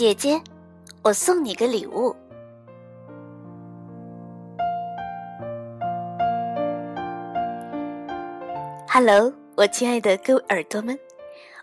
[0.00, 0.40] 姐姐，
[1.02, 2.16] 我送你个礼物。
[8.88, 10.98] Hello，我亲爱的各位耳朵们，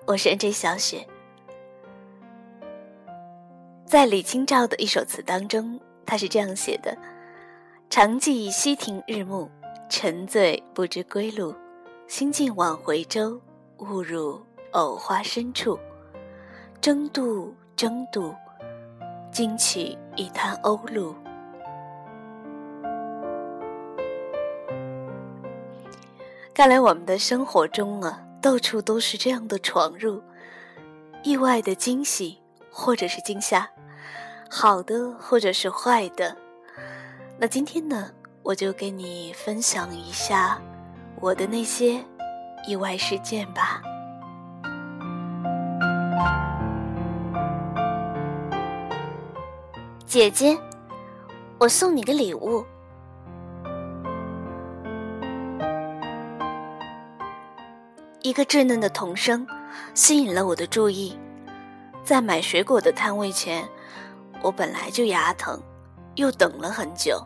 [0.05, 1.03] 我是 N J 小雪。
[3.87, 6.95] 在李清照的一首词当中，他是这样写的
[7.89, 9.49] ：“常记溪亭日暮，
[9.89, 11.55] 沉醉不知归路。
[12.05, 13.41] 兴尽晚回舟，
[13.79, 14.39] 误入
[14.73, 15.79] 藕花深处。
[16.79, 18.35] 争渡，争渡，
[19.31, 21.15] 惊起一滩鸥鹭。”
[26.55, 30.23] 看来我们的生活中啊，到处都是这样的闯入，
[31.21, 33.69] 意外的惊喜或者是惊吓，
[34.49, 36.35] 好的或者是坏的。
[37.37, 38.09] 那今天呢，
[38.41, 40.59] 我就跟你分享一下
[41.21, 42.03] 我的那些
[42.67, 43.83] 意外事件吧。
[50.07, 50.57] 姐姐，
[51.59, 52.65] 我送你个礼物。
[58.21, 59.45] 一个稚嫩的童声
[59.93, 61.19] 吸引了我的注意，
[62.05, 63.67] 在买水果的摊位前，
[64.41, 65.61] 我本来就牙疼，
[66.15, 67.21] 又等了很久，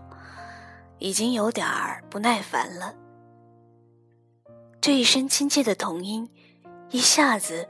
[0.97, 2.95] 已经有点儿不耐烦了。
[4.81, 6.27] 这一声亲切的童音，
[6.89, 7.69] 一下子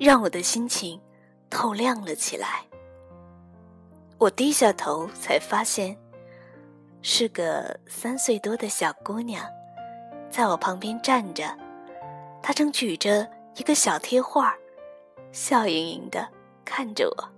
[0.00, 1.00] 让我的心情
[1.48, 2.67] 透亮了起来。
[4.18, 5.96] 我低下头，才发现
[7.02, 9.46] 是个三岁多的小姑娘，
[10.28, 11.56] 在我旁边站着。
[12.42, 14.56] 她正举着一个小贴画，
[15.30, 16.28] 笑盈盈的
[16.64, 17.28] 看着我。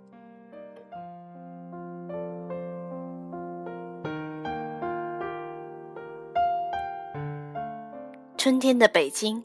[8.38, 9.44] 春天的北京，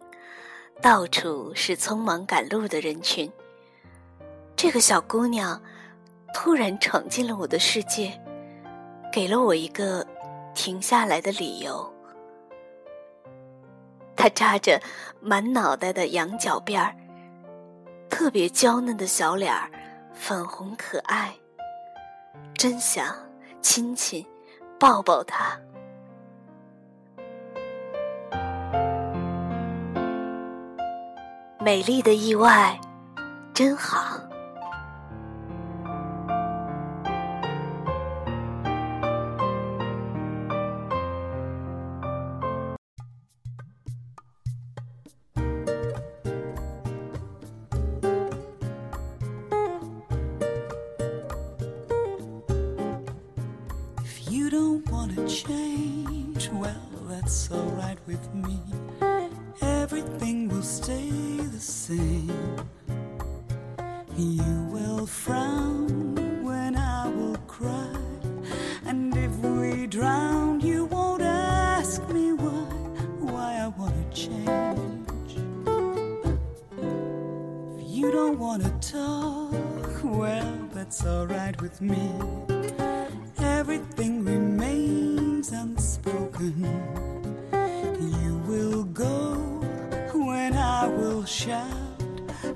[0.81, 3.30] 到处是匆忙赶路的人群。
[4.56, 5.61] 这个小姑娘
[6.38, 8.12] 突然闯进了我的世界，
[9.09, 10.06] 给了我一个
[10.53, 11.90] 停下来的理由。
[14.18, 14.78] 他扎着
[15.22, 16.94] 满脑袋的羊角辫儿，
[18.09, 19.72] 特别娇嫩的小脸儿，
[20.13, 21.34] 粉红可爱，
[22.53, 23.16] 真想
[23.62, 24.23] 亲亲
[24.78, 25.57] 抱抱他。
[31.62, 32.78] 美丽的意外，
[33.53, 34.19] 真好。
[58.07, 58.59] With me,
[59.61, 62.55] everything will stay the same.
[64.16, 67.97] You will frown when I will cry,
[68.85, 72.66] and if we drown, you won't ask me why,
[73.31, 75.31] why I wanna change.
[77.77, 82.54] If you don't wanna talk, well, that's alright with me.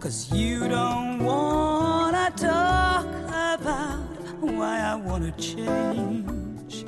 [0.09, 3.99] Cause you don't wanna talk about
[4.41, 6.83] why I wanna change.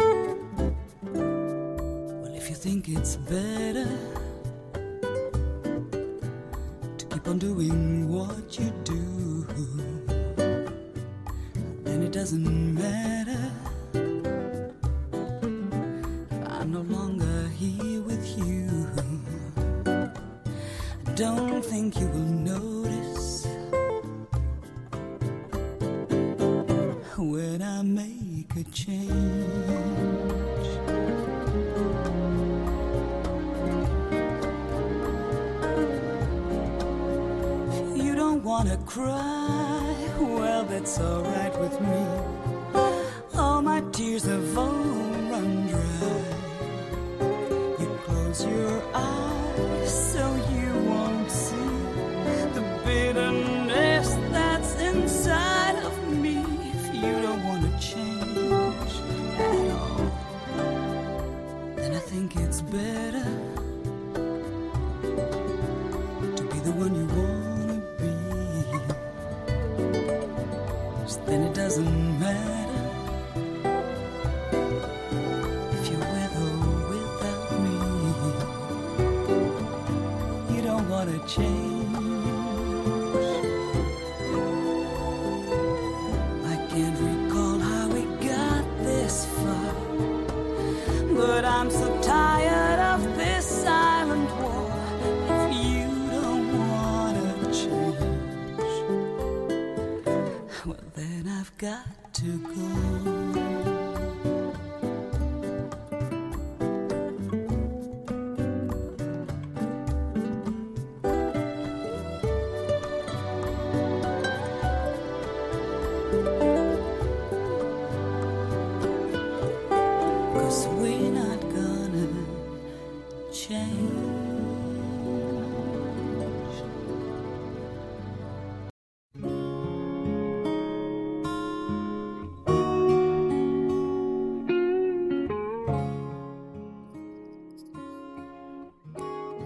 [1.03, 3.87] Well, if you think it's better
[6.97, 9.45] to keep on doing what you do,
[11.83, 13.51] then it doesn't matter.
[27.73, 29.09] I make a change.
[37.79, 42.01] If you don't wanna cry, well, that's alright with me.
[43.35, 44.71] All my tears have all
[45.31, 46.23] run dry.
[47.79, 49.30] You close your eyes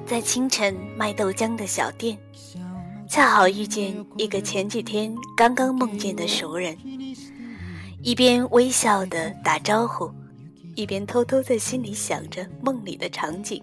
[0.07, 2.19] 在清晨卖豆浆的小店，
[3.09, 6.77] 恰好遇见一个前几天刚刚梦见的熟人，
[8.03, 10.13] 一边微笑的打招呼，
[10.75, 13.63] 一边偷偷在心里想着梦里的场景，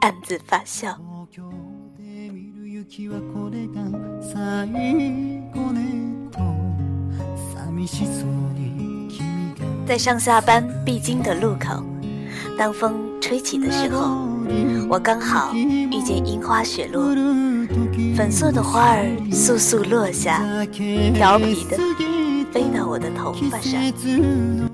[0.00, 0.98] 暗自发笑。
[0.98, 1.50] 東京
[1.96, 3.82] で見る雪はこれが
[4.20, 4.66] 最
[5.52, 6.38] 後ねと
[7.54, 11.82] 寂しそうに君が在上下班必经的路口，
[12.56, 14.28] 当风吹起的时候，
[14.88, 17.14] 我刚好遇见樱花雪落，
[18.16, 20.42] 粉色的花儿簌簌落下，
[21.14, 21.76] 调皮的
[22.52, 23.80] 飞到我的头发上。
[23.80, 24.68] 季節の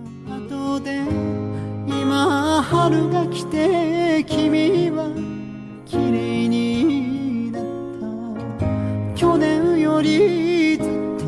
[0.49, 1.03] 後で
[1.87, 5.11] 今春が来て君は
[5.85, 7.63] 綺麗になっ
[8.71, 10.87] た去年よりずっ
[11.19, 11.25] と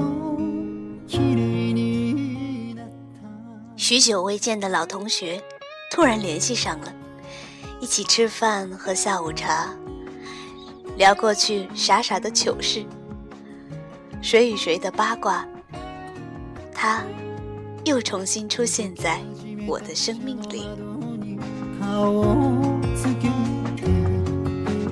[1.07, 2.93] 綺麗になった
[3.77, 5.41] 许久未见的老同学，
[5.91, 6.93] 突然联系上了，
[7.81, 9.75] 一起吃饭喝下午茶，
[10.97, 12.85] 聊过去傻傻的糗事，
[14.21, 15.47] 谁与谁的八卦，
[16.75, 17.03] 他
[17.85, 19.21] 又重新出现在
[19.67, 20.69] 我的生命里。
[21.81, 23.29] 顔をつけ
[23.77, 23.89] て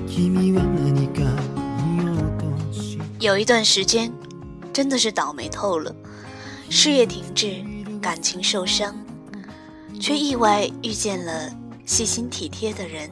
[0.07, 1.21] 君は何か
[1.97, 4.11] 言おうとし有一段时间，
[4.71, 5.93] 真的是倒霉透了，
[6.69, 7.63] 事业停滞，
[7.99, 8.95] 感情受伤，
[9.99, 11.49] 却意外遇见了
[11.85, 13.09] 细心体贴的人，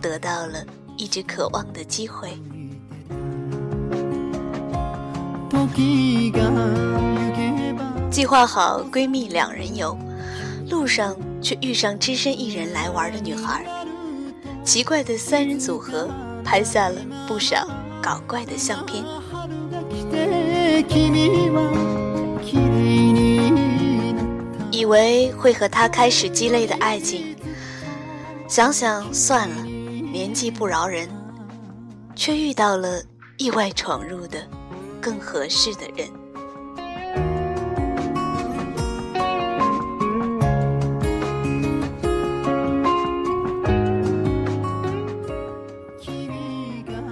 [0.00, 0.64] 得到了
[0.96, 2.38] 一直渴望的机会。
[5.78, 9.96] 時が行けば计划好闺蜜两人游，
[10.70, 13.64] 路上却遇上只身一人来玩的女孩，
[14.64, 16.08] 奇怪的三人组合
[16.44, 16.96] 拍下了
[17.28, 17.68] 不少
[18.02, 19.04] 搞怪的相片。
[24.83, 27.33] 以为会和他开始鸡肋的爱情，
[28.49, 29.63] 想想算了，
[30.11, 31.07] 年纪不饶人，
[32.17, 33.01] 却遇到了
[33.37, 34.45] 意外闯入的
[34.99, 36.09] 更合适的人。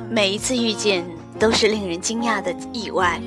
[0.10, 1.06] 每一次遇见
[1.40, 3.18] 都是令人惊讶的意外，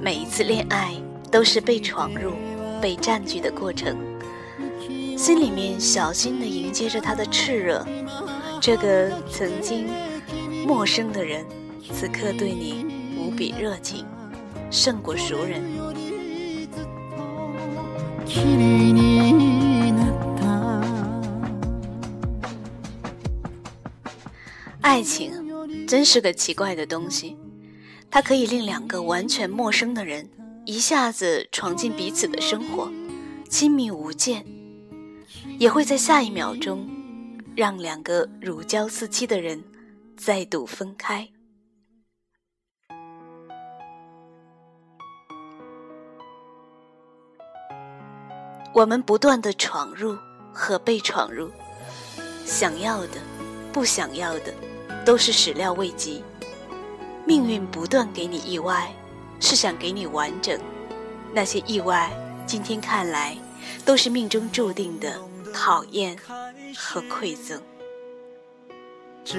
[0.00, 0.96] 每一次恋爱
[1.30, 2.32] 都是被闯入、
[2.81, 3.97] 被占据的过程。
[5.17, 7.83] 心里面小心地迎接着他的炽热，
[8.61, 9.87] 这个曾经
[10.65, 11.43] 陌生的人，
[11.91, 12.85] 此刻对你
[13.17, 14.05] 无比热情，
[14.69, 15.63] 胜过熟人。
[18.27, 20.41] 綺麗になった
[24.81, 25.31] 爱情
[25.87, 27.37] 真是个奇怪的东西，
[28.11, 30.29] 它可以令两个完全陌生的人
[30.64, 32.90] 一下子闯进彼此的生活，
[33.48, 34.44] 亲密无间，
[35.58, 36.88] 也会在下一秒钟
[37.56, 39.62] 让两个如胶似漆的人
[40.16, 41.28] 再度分开。
[48.74, 50.16] 我们不断的闯入
[50.52, 51.50] 和被闯入，
[52.44, 53.20] 想要的，
[53.72, 54.54] 不想要的。
[55.04, 56.22] 都是始料未及。
[57.26, 58.88] 命运不断给你意外，
[59.42, 60.56] 是想给你完整。
[61.34, 62.10] 那些意外，
[62.46, 63.36] 今天看来，
[63.84, 65.20] 都是命中注定的
[65.52, 66.16] 考验
[66.76, 67.60] 和馈赠。
[69.24, 69.38] 这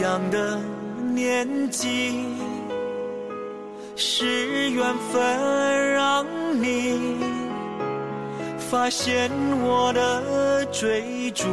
[0.00, 0.58] 样的
[1.14, 2.24] 年纪，
[3.94, 6.26] 是缘分让
[6.62, 7.18] 你
[8.58, 9.30] 发现
[9.60, 11.46] 我的追逐。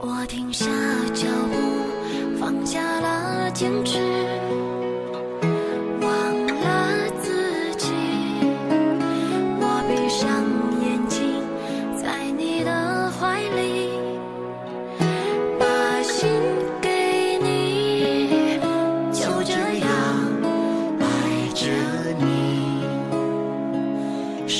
[0.00, 0.66] 我停下
[1.14, 3.98] 脚步，放下了坚持，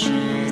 [0.04, 0.43] 世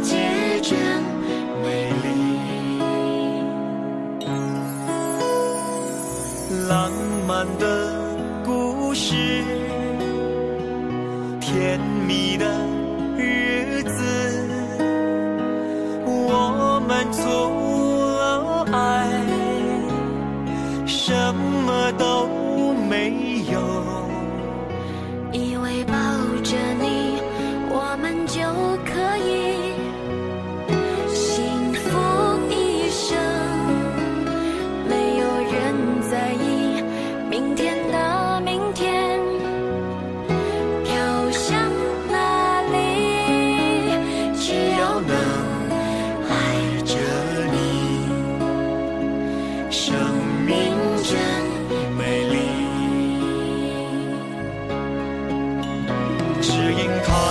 [56.42, 57.21] 只因他